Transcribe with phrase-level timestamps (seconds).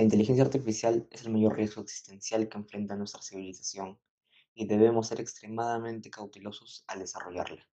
[0.00, 3.98] La inteligencia artificial es el mayor riesgo existencial que enfrenta nuestra civilización
[4.54, 7.68] y debemos ser extremadamente cautelosos al desarrollarla.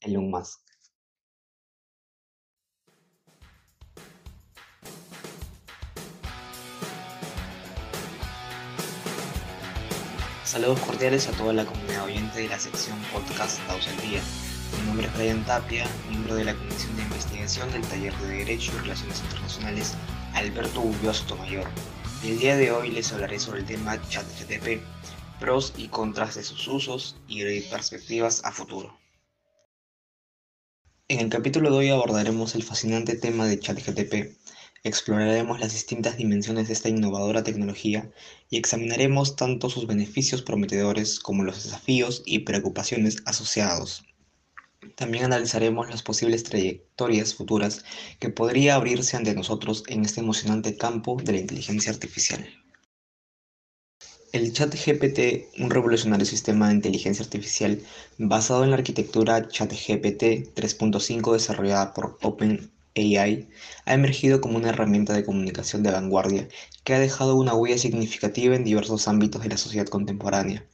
[0.00, 0.62] Elon Musk.
[10.44, 14.22] Saludos cordiales a toda la comunidad oyente de la sección podcast Daos al Día.
[14.80, 18.72] Mi nombre es Brian Tapia, miembro de la Comisión de Investigación del Taller de Derecho
[18.74, 19.94] y Relaciones Internacionales
[20.38, 21.66] Alberto Ulloa Mayor.
[22.22, 24.80] El día de hoy les hablaré sobre el tema ChatGTP,
[25.40, 28.96] pros y contras de sus usos y perspectivas a futuro.
[31.08, 34.38] En el capítulo de hoy abordaremos el fascinante tema de ChatGTP,
[34.84, 38.08] exploraremos las distintas dimensiones de esta innovadora tecnología
[38.48, 44.04] y examinaremos tanto sus beneficios prometedores como los desafíos y preocupaciones asociados.
[44.96, 47.84] También analizaremos las posibles trayectorias futuras
[48.18, 52.46] que podría abrirse ante nosotros en este emocionante campo de la inteligencia artificial.
[54.32, 57.80] El ChatGPT, un revolucionario sistema de inteligencia artificial
[58.18, 63.48] basado en la arquitectura ChatGPT 3.5 desarrollada por OpenAI,
[63.86, 66.48] ha emergido como una herramienta de comunicación de vanguardia
[66.88, 70.64] que ha dejado una huella significativa en diversos ámbitos de la sociedad contemporánea.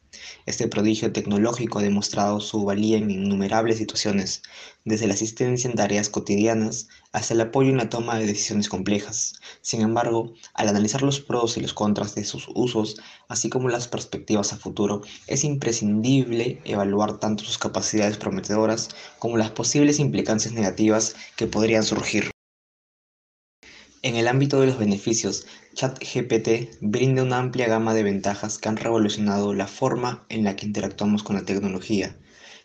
[0.47, 4.43] Este prodigio tecnológico ha demostrado su valía en innumerables situaciones,
[4.85, 9.41] desde la asistencia en tareas cotidianas hasta el apoyo en la toma de decisiones complejas.
[9.61, 12.95] Sin embargo, al analizar los pros y los contras de sus usos,
[13.27, 19.51] así como las perspectivas a futuro, es imprescindible evaluar tanto sus capacidades prometedoras como las
[19.51, 22.34] posibles implicancias negativas que podrían surgir.
[24.05, 28.77] En el ámbito de los beneficios, ChatGPT brinda una amplia gama de ventajas que han
[28.77, 32.15] revolucionado la forma en la que interactuamos con la tecnología.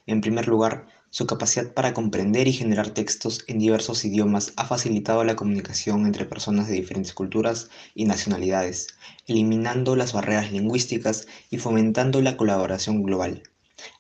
[0.06, 5.24] En primer lugar, su capacidad para comprender y generar textos en diversos idiomas ha facilitado
[5.24, 8.88] la comunicación entre personas de diferentes culturas y nacionalidades,
[9.26, 13.44] eliminando las barreras lingüísticas y fomentando la colaboración global.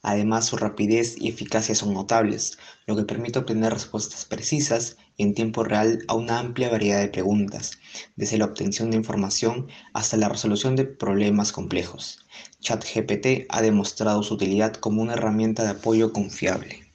[0.01, 5.63] Además, su rapidez y eficacia son notables, lo que permite obtener respuestas precisas en tiempo
[5.63, 7.73] real a una amplia variedad de preguntas,
[8.15, 12.25] desde la obtención de información hasta la resolución de problemas complejos.
[12.61, 16.91] ChatGPT ha demostrado su utilidad como una herramienta de apoyo confiable.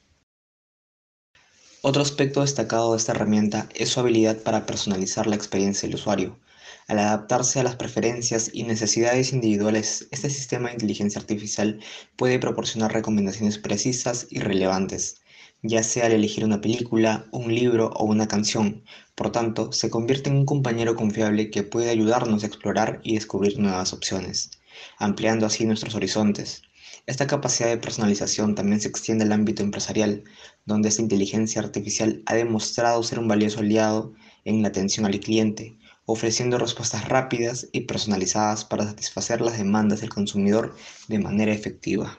[1.82, 6.40] Otro aspecto destacado de esta herramienta es su habilidad para personalizar la experiencia del usuario,
[6.86, 11.80] al adaptarse a las preferencias y necesidades individuales, este sistema de inteligencia artificial
[12.16, 15.22] puede proporcionar recomendaciones precisas y relevantes,
[15.66, 18.84] ya sea al elegir una película, un libro o una canción.
[19.14, 23.58] Por tanto, se convierte en un compañero confiable que puede ayudarnos a explorar y descubrir
[23.58, 24.50] nuevas opciones,
[24.98, 26.62] ampliando así nuestros horizontes.
[27.06, 30.24] Esta capacidad de personalización también se extiende al ámbito empresarial,
[30.66, 34.12] donde esta inteligencia artificial ha demostrado ser un valioso aliado
[34.44, 40.10] en la atención al cliente, ofreciendo respuestas rápidas y personalizadas para satisfacer las demandas del
[40.10, 40.76] consumidor
[41.08, 42.18] de manera efectiva.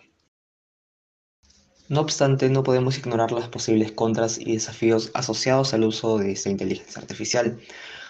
[1.87, 6.49] No obstante, no podemos ignorar las posibles contras y desafíos asociados al uso de esta
[6.49, 7.59] inteligencia artificial.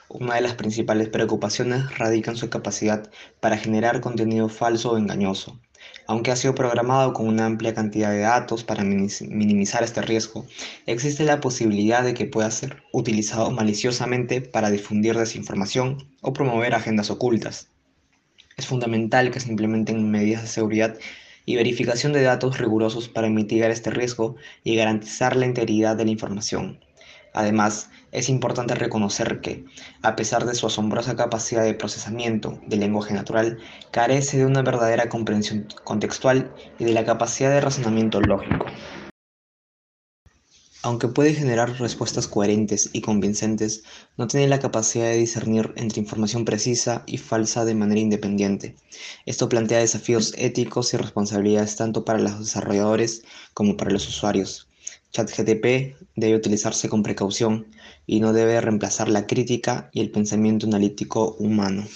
[0.08, 5.60] Una de las principales preocupaciones radica en su capacidad para generar contenido falso o engañoso,
[6.08, 10.46] aunque ha sido programado con una amplia cantidad de datos para minimizar este riesgo,
[10.86, 17.10] existe la posibilidad de que pueda ser utilizado maliciosamente para difundir desinformación o promover agendas
[17.10, 17.68] ocultas.
[18.56, 20.98] Es fundamental que se implementen medidas de seguridad
[21.46, 26.12] y verificación de datos rigurosos para mitigar este riesgo y garantizar la integridad de la
[26.12, 26.80] información.
[27.34, 29.66] Además, es importante reconocer que,
[30.02, 33.58] a pesar de su asombrosa capacidad de procesamiento del lenguaje natural,
[33.92, 38.66] carece de una verdadera comprensión contextual y de la capacidad de razonamiento lógico.
[40.86, 43.84] Aunque puede generar respuestas coherentes y convincentes,
[44.18, 48.76] no tiene la capacidad de discernir entre información precisa y falsa de manera independiente.
[49.26, 53.24] Esto plantea desafíos éticos y responsabilidades tanto para los desarrolladores
[53.56, 54.70] como para los usuarios.
[55.12, 57.66] ChatGTP debe utilizarse con precaución
[58.06, 61.88] y no debe reemplazar la crítica y el pensamiento analítico humano.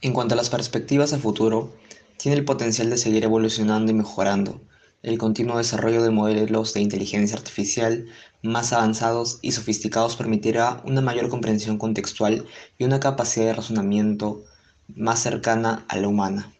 [0.00, 1.72] En cuanto a las perspectivas a futuro,
[2.16, 4.60] tiene el potencial de seguir evolucionando y mejorando.
[5.00, 8.08] El continuo desarrollo de modelos de inteligencia artificial
[8.42, 12.46] más avanzados y sofisticados permitirá una mayor comprensión contextual
[12.78, 14.42] y una capacidad de razonamiento
[14.88, 16.52] más cercana a la humana.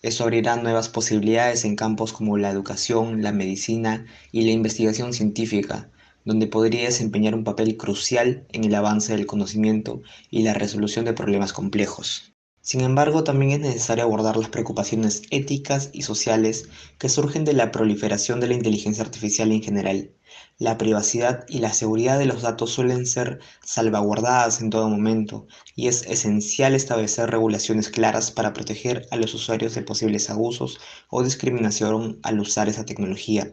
[0.00, 5.90] Esto abrirá nuevas posibilidades en campos como la educación, la medicina y la investigación científica,
[6.24, 10.00] donde podría desempeñar un papel crucial en el avance del conocimiento
[10.30, 12.32] y la resolución de problemas complejos.
[12.68, 16.68] Sin embargo, también es necesario abordar las preocupaciones éticas y sociales
[16.98, 20.12] que surgen de la proliferación de la inteligencia artificial en general
[20.58, 25.88] La privacidad y la seguridad de los datos suelen ser salvaguardadas en todo momento y
[25.88, 30.78] es esencial establecer regulaciones claras para proteger a los usuarios de posibles abusos
[31.08, 33.50] o discriminación al usar esa tecnología.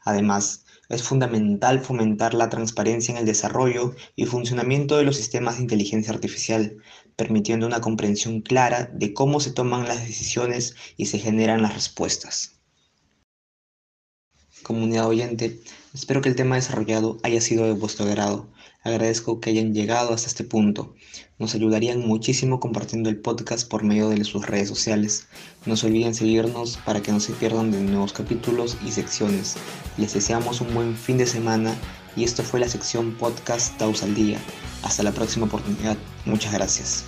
[0.00, 5.62] Además, es fundamental fomentar la transparencia en el desarrollo y funcionamiento de los sistemas de
[5.62, 6.76] inteligencia artificial,
[7.16, 12.56] permitiendo una comprensión clara de cómo se toman las decisiones y se generan las respuestas
[14.66, 15.60] comunidad oyente.
[15.96, 18.46] Espero que el tema desarrollado haya sido de vuestro agrado.
[18.84, 20.94] Agradezco que hayan llegado hasta este punto.
[21.38, 25.26] Nos ayudarían muchísimo compartiendo el podcast por medio de sus redes sociales.
[25.64, 29.56] No se olviden seguirnos para que no se pierdan de nuevos capítulos y secciones.
[29.96, 31.74] Les deseamos un buen fin de semana
[32.14, 34.38] y esto fue la sección podcast Taus al Día.
[34.82, 35.96] Hasta la próxima oportunidad.
[36.26, 37.06] Muchas gracias.